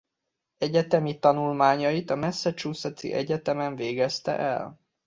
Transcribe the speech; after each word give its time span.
Egyetemi 0.57 1.19
tanulmányait 1.19 2.09
a 2.09 2.15
Massachusettsi 2.15 3.11
Egyetemen 3.13 3.75
végezte 3.75 4.37
el. 4.37 4.79